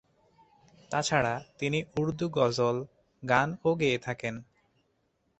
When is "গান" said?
3.23-3.49